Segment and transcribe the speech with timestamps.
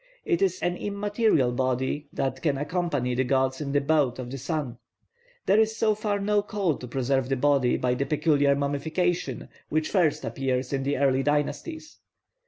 [0.25, 4.39] It is an immaterial body that can accompany the gods in the boat of the
[4.39, 4.79] sun.
[5.45, 9.89] There is so far no call to conserve the body by the peculiar mummification which
[9.91, 11.99] first appears in the early dynasties.